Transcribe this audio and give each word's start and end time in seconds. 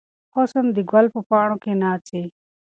حسن 0.35 0.65
د 0.75 0.77
ګل 0.91 1.05
په 1.13 1.19
پاڼو 1.29 1.55
کې 1.63 1.71
ناڅي. 1.81 2.23